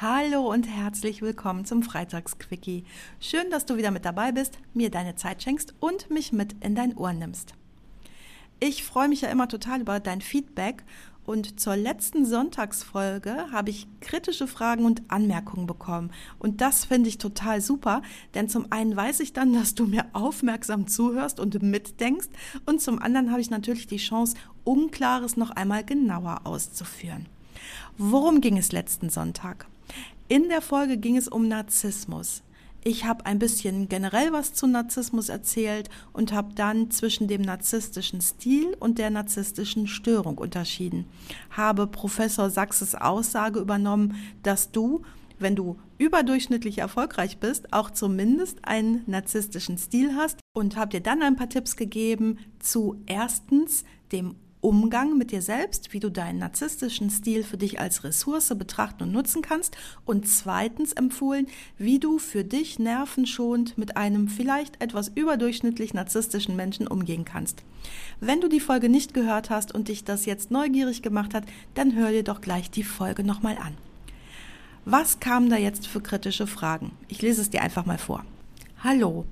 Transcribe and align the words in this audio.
Hallo 0.00 0.52
und 0.52 0.66
herzlich 0.66 1.22
willkommen 1.22 1.64
zum 1.64 1.84
Freitagsquickie. 1.84 2.82
Schön, 3.20 3.48
dass 3.50 3.64
du 3.64 3.76
wieder 3.76 3.92
mit 3.92 4.04
dabei 4.04 4.32
bist, 4.32 4.58
mir 4.72 4.90
deine 4.90 5.14
Zeit 5.14 5.40
schenkst 5.40 5.72
und 5.78 6.10
mich 6.10 6.32
mit 6.32 6.64
in 6.64 6.74
dein 6.74 6.96
Ohr 6.96 7.12
nimmst. 7.12 7.54
Ich 8.58 8.82
freue 8.82 9.06
mich 9.06 9.20
ja 9.20 9.28
immer 9.28 9.46
total 9.46 9.82
über 9.82 10.00
dein 10.00 10.20
Feedback 10.20 10.82
und 11.24 11.60
zur 11.60 11.76
letzten 11.76 12.26
Sonntagsfolge 12.26 13.52
habe 13.52 13.70
ich 13.70 13.86
kritische 14.00 14.48
Fragen 14.48 14.84
und 14.84 15.02
Anmerkungen 15.06 15.68
bekommen. 15.68 16.10
Und 16.40 16.60
das 16.60 16.86
finde 16.86 17.08
ich 17.08 17.18
total 17.18 17.60
super, 17.60 18.02
denn 18.34 18.48
zum 18.48 18.72
einen 18.72 18.96
weiß 18.96 19.20
ich 19.20 19.32
dann, 19.32 19.52
dass 19.52 19.76
du 19.76 19.86
mir 19.86 20.06
aufmerksam 20.12 20.88
zuhörst 20.88 21.38
und 21.38 21.62
mitdenkst 21.62 22.30
und 22.66 22.82
zum 22.82 23.00
anderen 23.00 23.30
habe 23.30 23.40
ich 23.40 23.50
natürlich 23.50 23.86
die 23.86 23.98
Chance, 23.98 24.36
Unklares 24.64 25.36
noch 25.36 25.50
einmal 25.50 25.84
genauer 25.84 26.40
auszuführen. 26.42 27.26
Worum 27.96 28.40
ging 28.40 28.58
es 28.58 28.72
letzten 28.72 29.08
Sonntag? 29.08 29.68
In 30.26 30.48
der 30.48 30.62
Folge 30.62 30.96
ging 30.96 31.18
es 31.18 31.28
um 31.28 31.48
Narzissmus. 31.48 32.42
Ich 32.82 33.04
habe 33.04 33.26
ein 33.26 33.38
bisschen 33.38 33.90
generell 33.90 34.32
was 34.32 34.54
zu 34.54 34.66
Narzissmus 34.66 35.28
erzählt 35.28 35.90
und 36.14 36.32
habe 36.32 36.54
dann 36.54 36.90
zwischen 36.90 37.28
dem 37.28 37.42
narzisstischen 37.42 38.22
Stil 38.22 38.74
und 38.80 38.98
der 38.98 39.10
narzisstischen 39.10 39.86
Störung 39.86 40.38
unterschieden. 40.38 41.04
Habe 41.50 41.86
Professor 41.86 42.48
Sachses 42.48 42.94
Aussage 42.94 43.60
übernommen, 43.60 44.16
dass 44.42 44.70
du, 44.70 45.02
wenn 45.38 45.56
du 45.56 45.78
überdurchschnittlich 45.98 46.78
erfolgreich 46.78 47.36
bist, 47.36 47.74
auch 47.74 47.90
zumindest 47.90 48.64
einen 48.64 49.02
narzisstischen 49.06 49.76
Stil 49.76 50.14
hast 50.16 50.40
und 50.54 50.76
habe 50.76 50.90
dir 50.90 51.00
dann 51.02 51.22
ein 51.22 51.36
paar 51.36 51.50
Tipps 51.50 51.76
gegeben 51.76 52.38
zu 52.60 52.96
erstens 53.04 53.84
dem 54.10 54.36
Umgang 54.64 55.18
mit 55.18 55.30
dir 55.30 55.42
selbst, 55.42 55.92
wie 55.92 56.00
du 56.00 56.10
deinen 56.10 56.38
narzisstischen 56.38 57.10
Stil 57.10 57.44
für 57.44 57.58
dich 57.58 57.80
als 57.80 58.02
Ressource 58.02 58.48
betrachten 58.56 59.02
und 59.02 59.12
nutzen 59.12 59.42
kannst 59.42 59.76
und 60.06 60.26
zweitens 60.26 60.94
empfohlen, 60.94 61.48
wie 61.76 61.98
du 61.98 62.18
für 62.18 62.44
dich 62.44 62.78
nervenschonend 62.78 63.76
mit 63.76 63.98
einem 63.98 64.26
vielleicht 64.26 64.80
etwas 64.82 65.08
überdurchschnittlich 65.08 65.92
narzisstischen 65.92 66.56
Menschen 66.56 66.88
umgehen 66.88 67.26
kannst. 67.26 67.62
Wenn 68.20 68.40
du 68.40 68.48
die 68.48 68.58
Folge 68.58 68.88
nicht 68.88 69.12
gehört 69.12 69.50
hast 69.50 69.74
und 69.74 69.88
dich 69.88 70.02
das 70.04 70.24
jetzt 70.24 70.50
neugierig 70.50 71.02
gemacht 71.02 71.34
hat, 71.34 71.44
dann 71.74 71.94
hör 71.94 72.10
dir 72.10 72.24
doch 72.24 72.40
gleich 72.40 72.70
die 72.70 72.84
Folge 72.84 73.22
nochmal 73.22 73.58
an. 73.58 73.76
Was 74.86 75.20
kamen 75.20 75.50
da 75.50 75.56
jetzt 75.56 75.86
für 75.86 76.00
kritische 76.00 76.46
Fragen? 76.46 76.92
Ich 77.08 77.20
lese 77.20 77.42
es 77.42 77.50
dir 77.50 77.60
einfach 77.60 77.84
mal 77.84 77.98
vor. 77.98 78.24
Hallo, 78.82 79.26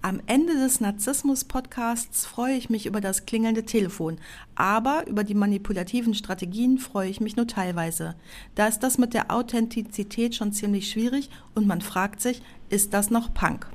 am 0.00 0.20
Ende 0.26 0.54
des 0.54 0.80
Narzissmus-Podcasts 0.80 2.26
freue 2.26 2.54
ich 2.54 2.70
mich 2.70 2.86
über 2.86 3.00
das 3.00 3.26
klingelnde 3.26 3.64
Telefon, 3.64 4.18
aber 4.54 5.06
über 5.06 5.24
die 5.24 5.34
manipulativen 5.34 6.14
Strategien 6.14 6.78
freue 6.78 7.08
ich 7.08 7.20
mich 7.20 7.36
nur 7.36 7.46
teilweise. 7.46 8.14
Da 8.54 8.66
ist 8.66 8.80
das 8.80 8.98
mit 8.98 9.14
der 9.14 9.30
Authentizität 9.30 10.34
schon 10.34 10.52
ziemlich 10.52 10.90
schwierig 10.90 11.30
und 11.54 11.66
man 11.66 11.80
fragt 11.80 12.20
sich, 12.20 12.42
ist 12.68 12.94
das 12.94 13.10
noch 13.10 13.32
Punk? 13.34 13.66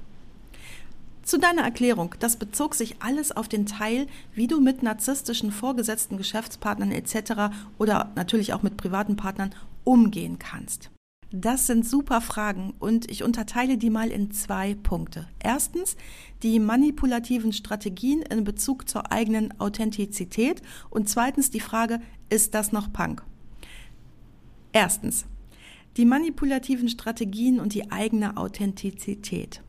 Zu 1.23 1.37
deiner 1.37 1.63
Erklärung, 1.63 2.15
das 2.19 2.37
bezog 2.37 2.73
sich 2.73 3.01
alles 3.01 3.35
auf 3.35 3.49
den 3.49 3.65
Teil, 3.65 4.07
wie 4.33 4.47
du 4.47 4.61
mit 4.61 4.81
narzisstischen 4.81 5.51
Vorgesetzten, 5.51 6.17
Geschäftspartnern 6.17 6.93
etc. 6.93 7.53
oder 7.77 8.11
natürlich 8.15 8.53
auch 8.53 8.63
mit 8.63 8.77
privaten 8.77 9.17
Partnern 9.17 9.53
umgehen 9.83 10.39
kannst. 10.39 10.89
Das 11.31 11.67
sind 11.67 11.85
super 11.85 12.21
Fragen 12.21 12.73
und 12.79 13.11
ich 13.11 13.21
unterteile 13.21 13.77
die 13.77 13.89
mal 13.89 14.11
in 14.11 14.31
zwei 14.31 14.75
Punkte. 14.75 15.27
Erstens 15.39 15.97
die 16.41 16.57
manipulativen 16.57 17.51
Strategien 17.51 18.21
in 18.21 18.45
Bezug 18.45 18.87
zur 18.87 19.11
eigenen 19.11 19.59
Authentizität 19.59 20.61
und 20.89 21.09
zweitens 21.09 21.51
die 21.51 21.59
Frage, 21.59 21.99
ist 22.29 22.53
das 22.53 22.71
noch 22.71 22.93
Punk? 22.93 23.23
Erstens 24.71 25.25
die 25.97 26.05
manipulativen 26.05 26.87
Strategien 26.87 27.59
und 27.59 27.73
die 27.73 27.91
eigene 27.91 28.37
Authentizität. 28.37 29.63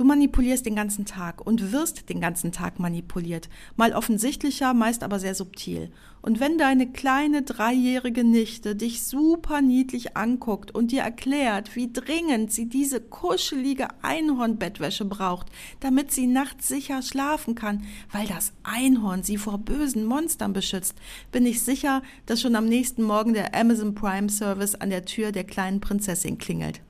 Du 0.00 0.06
manipulierst 0.06 0.64
den 0.64 0.76
ganzen 0.76 1.04
Tag 1.04 1.46
und 1.46 1.72
wirst 1.72 2.08
den 2.08 2.22
ganzen 2.22 2.52
Tag 2.52 2.78
manipuliert. 2.78 3.50
Mal 3.76 3.92
offensichtlicher, 3.92 4.72
meist 4.72 5.02
aber 5.02 5.18
sehr 5.18 5.34
subtil. 5.34 5.90
Und 6.22 6.40
wenn 6.40 6.56
deine 6.56 6.90
kleine 6.90 7.42
dreijährige 7.42 8.24
Nichte 8.24 8.74
dich 8.74 9.02
super 9.02 9.60
niedlich 9.60 10.16
anguckt 10.16 10.74
und 10.74 10.90
dir 10.90 11.02
erklärt, 11.02 11.76
wie 11.76 11.92
dringend 11.92 12.50
sie 12.50 12.66
diese 12.66 13.02
kuschelige 13.02 13.88
Einhornbettwäsche 14.00 15.04
braucht, 15.04 15.48
damit 15.80 16.12
sie 16.12 16.26
nachts 16.26 16.68
sicher 16.68 17.02
schlafen 17.02 17.54
kann, 17.54 17.82
weil 18.10 18.26
das 18.26 18.54
Einhorn 18.62 19.22
sie 19.22 19.36
vor 19.36 19.58
bösen 19.58 20.06
Monstern 20.06 20.54
beschützt, 20.54 20.94
bin 21.30 21.44
ich 21.44 21.60
sicher, 21.62 22.00
dass 22.24 22.40
schon 22.40 22.56
am 22.56 22.64
nächsten 22.64 23.02
Morgen 23.02 23.34
der 23.34 23.54
Amazon 23.54 23.94
Prime 23.94 24.30
Service 24.30 24.76
an 24.76 24.88
der 24.88 25.04
Tür 25.04 25.30
der 25.30 25.44
kleinen 25.44 25.80
Prinzessin 25.80 26.38
klingelt. 26.38 26.80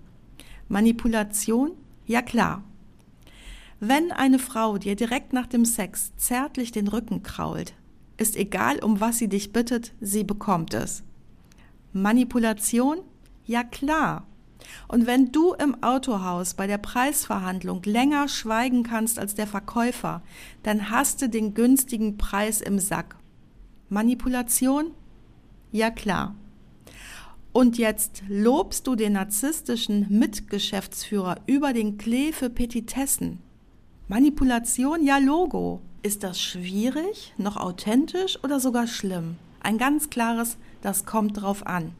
Manipulation? 0.68 1.72
Ja 2.06 2.22
klar, 2.22 2.62
wenn 3.80 4.12
eine 4.12 4.38
Frau 4.38 4.76
dir 4.76 4.94
direkt 4.94 5.32
nach 5.32 5.46
dem 5.46 5.64
Sex 5.64 6.12
zärtlich 6.16 6.70
den 6.70 6.86
Rücken 6.86 7.22
krault, 7.22 7.74
ist 8.18 8.36
egal, 8.36 8.78
um 8.84 9.00
was 9.00 9.16
sie 9.16 9.28
dich 9.28 9.52
bittet, 9.52 9.94
sie 10.00 10.22
bekommt 10.22 10.74
es. 10.74 11.02
Manipulation? 11.94 12.98
Ja 13.46 13.64
klar. 13.64 14.26
Und 14.86 15.06
wenn 15.06 15.32
du 15.32 15.54
im 15.54 15.82
Autohaus 15.82 16.52
bei 16.52 16.66
der 16.66 16.76
Preisverhandlung 16.76 17.82
länger 17.84 18.28
schweigen 18.28 18.82
kannst 18.82 19.18
als 19.18 19.34
der 19.34 19.46
Verkäufer, 19.46 20.22
dann 20.62 20.90
hast 20.90 21.22
du 21.22 21.30
den 21.30 21.54
günstigen 21.54 22.18
Preis 22.18 22.60
im 22.60 22.78
Sack. 22.78 23.16
Manipulation? 23.88 24.90
Ja 25.72 25.90
klar. 25.90 26.34
Und 27.52 27.78
jetzt 27.78 28.22
lobst 28.28 28.86
du 28.86 28.94
den 28.94 29.14
narzisstischen 29.14 30.06
Mitgeschäftsführer 30.10 31.36
über 31.46 31.72
den 31.72 31.96
Klee 31.96 32.32
für 32.32 32.50
Petitessen. 32.50 33.40
Manipulation, 34.10 35.06
ja 35.06 35.18
Logo. 35.18 35.80
Ist 36.02 36.24
das 36.24 36.40
schwierig, 36.40 37.32
noch 37.38 37.56
authentisch 37.56 38.42
oder 38.42 38.58
sogar 38.58 38.88
schlimm? 38.88 39.36
Ein 39.60 39.78
ganz 39.78 40.10
klares, 40.10 40.56
das 40.82 41.06
kommt 41.06 41.40
drauf 41.40 41.64
an. 41.64 41.92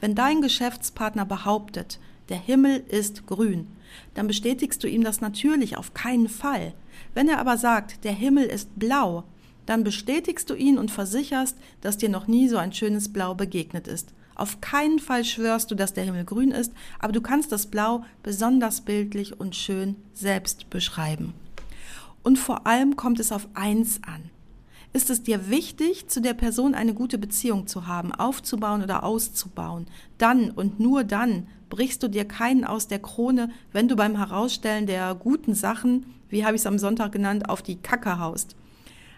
Wenn 0.00 0.14
dein 0.14 0.40
Geschäftspartner 0.40 1.26
behauptet, 1.26 2.00
der 2.30 2.38
Himmel 2.38 2.82
ist 2.88 3.26
grün, 3.26 3.66
dann 4.14 4.26
bestätigst 4.26 4.82
du 4.82 4.88
ihm 4.88 5.04
das 5.04 5.20
natürlich 5.20 5.76
auf 5.76 5.92
keinen 5.92 6.30
Fall. 6.30 6.72
Wenn 7.12 7.28
er 7.28 7.38
aber 7.38 7.58
sagt, 7.58 8.04
der 8.04 8.12
Himmel 8.12 8.46
ist 8.46 8.70
blau, 8.78 9.24
dann 9.66 9.84
bestätigst 9.84 10.48
du 10.48 10.54
ihn 10.54 10.78
und 10.78 10.90
versicherst, 10.90 11.58
dass 11.82 11.98
dir 11.98 12.08
noch 12.08 12.26
nie 12.26 12.48
so 12.48 12.56
ein 12.56 12.72
schönes 12.72 13.12
Blau 13.12 13.34
begegnet 13.34 13.86
ist. 13.86 14.14
Auf 14.34 14.62
keinen 14.62 14.98
Fall 14.98 15.26
schwörst 15.26 15.70
du, 15.70 15.74
dass 15.74 15.92
der 15.92 16.04
Himmel 16.04 16.24
grün 16.24 16.52
ist, 16.52 16.72
aber 17.00 17.12
du 17.12 17.20
kannst 17.20 17.52
das 17.52 17.66
Blau 17.66 18.02
besonders 18.22 18.80
bildlich 18.80 19.38
und 19.38 19.54
schön 19.54 19.96
selbst 20.14 20.70
beschreiben. 20.70 21.34
Und 22.22 22.38
vor 22.38 22.66
allem 22.66 22.96
kommt 22.96 23.20
es 23.20 23.32
auf 23.32 23.48
eins 23.54 24.00
an. 24.04 24.30
Ist 24.92 25.08
es 25.08 25.22
dir 25.22 25.48
wichtig, 25.48 26.08
zu 26.08 26.20
der 26.20 26.34
Person 26.34 26.74
eine 26.74 26.94
gute 26.94 27.16
Beziehung 27.16 27.68
zu 27.68 27.86
haben, 27.86 28.12
aufzubauen 28.12 28.82
oder 28.82 29.04
auszubauen? 29.04 29.86
Dann 30.18 30.50
und 30.50 30.80
nur 30.80 31.04
dann 31.04 31.46
brichst 31.68 32.02
du 32.02 32.08
dir 32.08 32.24
keinen 32.24 32.64
aus 32.64 32.88
der 32.88 32.98
Krone, 32.98 33.50
wenn 33.72 33.86
du 33.86 33.94
beim 33.94 34.16
Herausstellen 34.16 34.86
der 34.86 35.14
guten 35.14 35.54
Sachen, 35.54 36.06
wie 36.28 36.44
habe 36.44 36.56
ich 36.56 36.62
es 36.62 36.66
am 36.66 36.78
Sonntag 36.78 37.12
genannt, 37.12 37.48
auf 37.48 37.62
die 37.62 37.76
Kacke 37.76 38.18
haust. 38.18 38.56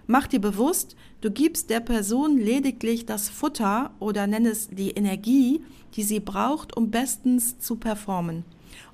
Mach 0.06 0.26
dir 0.26 0.40
bewusst, 0.40 0.94
du 1.22 1.30
gibst 1.30 1.70
der 1.70 1.80
Person 1.80 2.36
lediglich 2.36 3.06
das 3.06 3.30
Futter 3.30 3.92
oder 3.98 4.26
nenn 4.26 4.44
es 4.44 4.68
die 4.68 4.90
Energie, 4.90 5.62
die 5.94 6.02
sie 6.02 6.20
braucht, 6.20 6.76
um 6.76 6.90
bestens 6.90 7.58
zu 7.58 7.76
performen. 7.76 8.44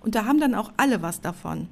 Und 0.00 0.15
da 0.15 0.27
haben 0.27 0.38
dann 0.38 0.55
auch 0.55 0.73
alle 0.77 1.03
was 1.03 1.21
davon. 1.21 1.69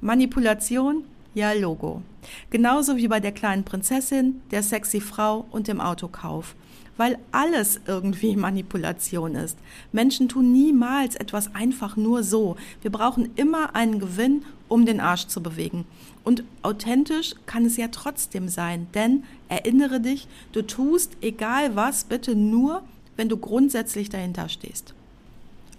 Manipulation 0.00 1.04
ja, 1.34 1.52
Logo. 1.52 2.02
Genauso 2.50 2.96
wie 2.96 3.08
bei 3.08 3.20
der 3.20 3.32
kleinen 3.32 3.64
Prinzessin, 3.64 4.40
der 4.50 4.62
sexy 4.62 5.00
Frau 5.00 5.46
und 5.50 5.68
dem 5.68 5.80
Autokauf. 5.80 6.54
Weil 6.96 7.18
alles 7.30 7.80
irgendwie 7.86 8.34
Manipulation 8.36 9.34
ist. 9.34 9.58
Menschen 9.92 10.28
tun 10.28 10.52
niemals 10.52 11.14
etwas 11.14 11.54
einfach 11.54 11.96
nur 11.96 12.22
so. 12.22 12.56
Wir 12.82 12.90
brauchen 12.90 13.30
immer 13.36 13.74
einen 13.76 14.00
Gewinn, 14.00 14.44
um 14.68 14.84
den 14.84 15.00
Arsch 15.00 15.26
zu 15.26 15.42
bewegen. 15.42 15.84
Und 16.24 16.44
authentisch 16.62 17.34
kann 17.46 17.64
es 17.64 17.76
ja 17.76 17.88
trotzdem 17.88 18.48
sein, 18.48 18.86
denn 18.94 19.24
erinnere 19.48 20.00
dich, 20.00 20.28
du 20.52 20.62
tust 20.62 21.16
egal 21.22 21.74
was, 21.74 22.04
bitte 22.04 22.34
nur, 22.34 22.82
wenn 23.16 23.28
du 23.28 23.36
grundsätzlich 23.36 24.10
dahinter 24.10 24.48
stehst. 24.48 24.94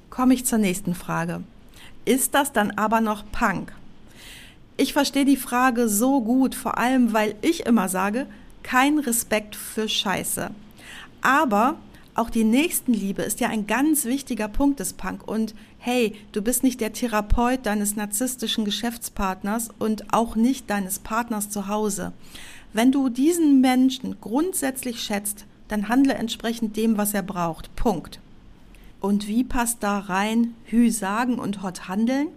Komme 0.09 0.33
ich 0.33 0.45
zur 0.45 0.57
nächsten 0.57 0.95
Frage. 0.95 1.43
Ist 2.05 2.33
das 2.33 2.51
dann 2.51 2.71
aber 2.71 3.01
noch 3.01 3.23
Punk? 3.31 3.73
Ich 4.79 4.93
verstehe 4.93 5.25
die 5.25 5.35
Frage 5.35 5.89
so 5.89 6.21
gut, 6.21 6.55
vor 6.55 6.77
allem 6.77 7.11
weil 7.11 7.35
ich 7.41 7.65
immer 7.65 7.89
sage, 7.89 8.27
kein 8.63 8.97
Respekt 8.97 9.57
für 9.57 9.89
Scheiße. 9.89 10.51
Aber 11.21 11.75
auch 12.15 12.29
die 12.29 12.45
Nächstenliebe 12.45 13.21
ist 13.21 13.41
ja 13.41 13.49
ein 13.49 13.67
ganz 13.67 14.05
wichtiger 14.05 14.47
Punkt 14.47 14.79
des 14.79 14.93
Punk. 14.93 15.27
Und 15.27 15.53
hey, 15.79 16.15
du 16.31 16.41
bist 16.41 16.63
nicht 16.63 16.79
der 16.79 16.93
Therapeut 16.93 17.65
deines 17.65 17.97
narzisstischen 17.97 18.63
Geschäftspartners 18.63 19.67
und 19.79 20.13
auch 20.13 20.37
nicht 20.37 20.69
deines 20.69 20.99
Partners 20.99 21.49
zu 21.49 21.67
Hause. 21.67 22.13
Wenn 22.71 22.93
du 22.93 23.09
diesen 23.09 23.59
Menschen 23.59 24.15
grundsätzlich 24.21 25.03
schätzt, 25.03 25.43
dann 25.67 25.89
handle 25.89 26.13
entsprechend 26.13 26.77
dem, 26.77 26.97
was 26.97 27.13
er 27.13 27.23
braucht. 27.23 27.75
Punkt. 27.75 28.21
Und 29.01 29.27
wie 29.27 29.43
passt 29.43 29.83
da 29.83 29.99
rein 29.99 30.53
Hü 30.63 30.89
sagen 30.89 31.37
und 31.37 31.63
Hot 31.63 31.89
handeln? 31.89 32.29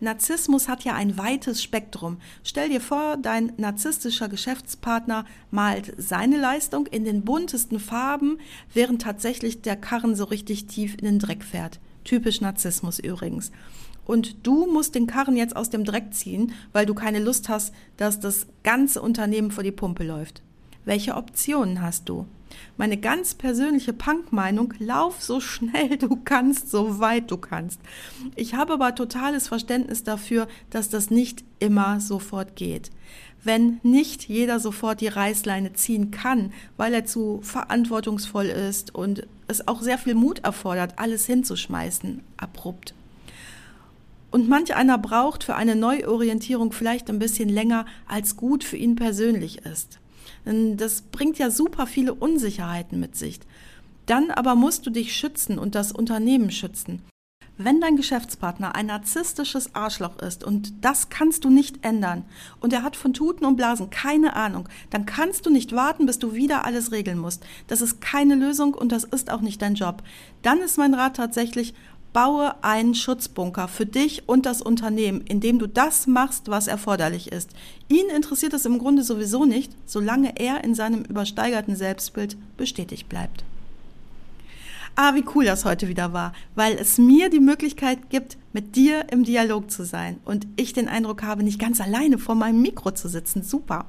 Narzissmus 0.00 0.68
hat 0.68 0.84
ja 0.84 0.94
ein 0.94 1.18
weites 1.18 1.62
Spektrum. 1.62 2.18
Stell 2.42 2.70
dir 2.70 2.80
vor, 2.80 3.18
dein 3.18 3.52
narzisstischer 3.58 4.28
Geschäftspartner 4.28 5.26
malt 5.50 5.92
seine 5.98 6.38
Leistung 6.38 6.86
in 6.86 7.04
den 7.04 7.22
buntesten 7.22 7.78
Farben, 7.78 8.38
während 8.72 9.02
tatsächlich 9.02 9.62
der 9.62 9.76
Karren 9.76 10.16
so 10.16 10.24
richtig 10.24 10.66
tief 10.66 10.94
in 10.94 11.04
den 11.04 11.18
Dreck 11.18 11.44
fährt. 11.44 11.80
Typisch 12.04 12.40
Narzissmus 12.40 12.98
übrigens. 12.98 13.52
Und 14.06 14.46
du 14.46 14.66
musst 14.66 14.94
den 14.94 15.06
Karren 15.06 15.36
jetzt 15.36 15.54
aus 15.54 15.70
dem 15.70 15.84
Dreck 15.84 16.14
ziehen, 16.14 16.52
weil 16.72 16.86
du 16.86 16.94
keine 16.94 17.20
Lust 17.20 17.48
hast, 17.48 17.74
dass 17.96 18.18
das 18.18 18.46
ganze 18.62 19.02
Unternehmen 19.02 19.50
vor 19.50 19.62
die 19.62 19.70
Pumpe 19.70 20.04
läuft. 20.04 20.42
Welche 20.84 21.14
Optionen 21.14 21.82
hast 21.82 22.08
du? 22.08 22.26
Meine 22.76 22.96
ganz 22.96 23.34
persönliche 23.34 23.92
Punk-Meinung, 23.92 24.74
lauf 24.78 25.22
so 25.22 25.40
schnell 25.40 25.96
du 25.96 26.16
kannst, 26.16 26.70
so 26.70 26.98
weit 27.00 27.30
du 27.30 27.36
kannst. 27.36 27.80
Ich 28.36 28.54
habe 28.54 28.74
aber 28.74 28.94
totales 28.94 29.48
Verständnis 29.48 30.04
dafür, 30.04 30.48
dass 30.70 30.88
das 30.88 31.10
nicht 31.10 31.44
immer 31.58 32.00
sofort 32.00 32.56
geht. 32.56 32.90
Wenn 33.42 33.80
nicht 33.82 34.28
jeder 34.28 34.60
sofort 34.60 35.00
die 35.00 35.08
Reißleine 35.08 35.72
ziehen 35.72 36.10
kann, 36.10 36.52
weil 36.76 36.92
er 36.92 37.06
zu 37.06 37.40
verantwortungsvoll 37.42 38.46
ist 38.46 38.94
und 38.94 39.26
es 39.48 39.66
auch 39.66 39.82
sehr 39.82 39.98
viel 39.98 40.14
Mut 40.14 40.40
erfordert, 40.40 40.94
alles 40.96 41.26
hinzuschmeißen, 41.26 42.22
abrupt. 42.36 42.94
Und 44.30 44.48
manch 44.48 44.74
einer 44.76 44.98
braucht 44.98 45.42
für 45.42 45.56
eine 45.56 45.74
Neuorientierung 45.74 46.72
vielleicht 46.72 47.10
ein 47.10 47.18
bisschen 47.18 47.48
länger, 47.48 47.84
als 48.06 48.36
gut 48.36 48.62
für 48.62 48.76
ihn 48.76 48.94
persönlich 48.94 49.64
ist. 49.64 49.98
Das 50.44 51.02
bringt 51.02 51.38
ja 51.38 51.50
super 51.50 51.86
viele 51.86 52.14
Unsicherheiten 52.14 53.00
mit 53.00 53.16
sich. 53.16 53.40
Dann 54.06 54.30
aber 54.30 54.54
musst 54.54 54.86
du 54.86 54.90
dich 54.90 55.14
schützen 55.14 55.58
und 55.58 55.74
das 55.74 55.92
Unternehmen 55.92 56.50
schützen. 56.50 57.02
Wenn 57.62 57.78
dein 57.78 57.96
Geschäftspartner 57.96 58.74
ein 58.74 58.86
narzisstisches 58.86 59.74
Arschloch 59.74 60.18
ist 60.20 60.44
und 60.44 60.82
das 60.82 61.10
kannst 61.10 61.44
du 61.44 61.50
nicht 61.50 61.84
ändern 61.84 62.24
und 62.58 62.72
er 62.72 62.82
hat 62.82 62.96
von 62.96 63.12
Tuten 63.12 63.44
und 63.44 63.56
Blasen 63.56 63.90
keine 63.90 64.34
Ahnung, 64.34 64.66
dann 64.88 65.04
kannst 65.04 65.44
du 65.44 65.50
nicht 65.50 65.74
warten, 65.74 66.06
bis 66.06 66.18
du 66.18 66.32
wieder 66.32 66.64
alles 66.64 66.90
regeln 66.90 67.18
musst. 67.18 67.44
Das 67.66 67.82
ist 67.82 68.00
keine 68.00 68.34
Lösung 68.34 68.72
und 68.72 68.92
das 68.92 69.04
ist 69.04 69.30
auch 69.30 69.42
nicht 69.42 69.60
dein 69.60 69.74
Job. 69.74 70.02
Dann 70.40 70.60
ist 70.60 70.78
mein 70.78 70.94
Rat 70.94 71.16
tatsächlich, 71.16 71.74
Baue 72.12 72.54
einen 72.62 72.94
Schutzbunker 72.94 73.68
für 73.68 73.86
dich 73.86 74.28
und 74.28 74.46
das 74.46 74.62
Unternehmen, 74.62 75.20
indem 75.22 75.58
du 75.58 75.66
das 75.66 76.06
machst, 76.06 76.48
was 76.48 76.66
erforderlich 76.66 77.30
ist. 77.30 77.50
Ihn 77.88 78.08
interessiert 78.14 78.52
es 78.54 78.66
im 78.66 78.78
Grunde 78.78 79.02
sowieso 79.02 79.44
nicht, 79.44 79.72
solange 79.86 80.38
er 80.38 80.64
in 80.64 80.74
seinem 80.74 81.02
übersteigerten 81.02 81.76
Selbstbild 81.76 82.36
bestätigt 82.56 83.08
bleibt. 83.08 83.44
Ah, 84.96 85.14
wie 85.14 85.24
cool 85.34 85.44
das 85.44 85.64
heute 85.64 85.88
wieder 85.88 86.12
war, 86.12 86.32
weil 86.54 86.74
es 86.74 86.98
mir 86.98 87.30
die 87.30 87.40
Möglichkeit 87.40 88.10
gibt, 88.10 88.36
mit 88.52 88.76
dir 88.76 89.10
im 89.10 89.24
Dialog 89.24 89.70
zu 89.70 89.84
sein 89.84 90.18
und 90.24 90.46
ich 90.56 90.72
den 90.72 90.88
Eindruck 90.88 91.22
habe, 91.22 91.42
nicht 91.42 91.60
ganz 91.60 91.80
alleine 91.80 92.18
vor 92.18 92.34
meinem 92.34 92.60
Mikro 92.60 92.90
zu 92.90 93.08
sitzen. 93.08 93.42
Super. 93.42 93.86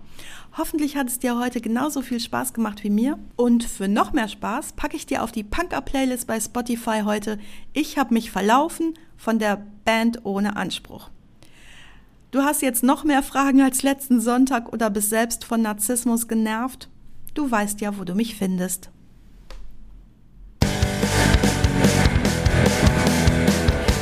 Hoffentlich 0.58 0.96
hat 0.96 1.08
es 1.08 1.20
dir 1.20 1.38
heute 1.40 1.60
genauso 1.60 2.02
viel 2.02 2.20
Spaß 2.20 2.54
gemacht 2.54 2.84
wie 2.84 2.90
mir. 2.90 3.18
Und 3.36 3.64
für 3.64 3.88
noch 3.88 4.14
mehr 4.14 4.28
Spaß 4.28 4.74
packe 4.74 4.96
ich 4.96 5.06
dir 5.06 5.24
auf 5.24 5.32
die 5.32 5.44
Punk-Up-Playlist 5.44 6.28
bei 6.28 6.40
Spotify 6.40 7.02
heute 7.04 7.40
Ich 7.74 7.98
habe 7.98 8.14
mich 8.14 8.32
verlaufen 8.32 8.94
von 9.18 9.40
der 9.40 9.66
Band 9.84 10.24
ohne 10.24 10.56
Anspruch. 10.56 11.10
Du 12.30 12.44
hast 12.44 12.62
jetzt 12.62 12.84
noch 12.84 13.04
mehr 13.04 13.24
Fragen 13.24 13.62
als 13.62 13.84
letzten 13.84 14.22
Sonntag 14.22 14.72
oder 14.72 14.90
bist 14.90 15.10
selbst 15.10 15.44
von 15.44 15.62
Narzissmus 15.62 16.30
genervt? 16.30 16.88
Du 17.34 17.50
weißt 17.50 17.82
ja, 17.82 17.98
wo 17.98 18.04
du 18.04 18.16
mich 18.16 18.36
findest. 18.36 18.90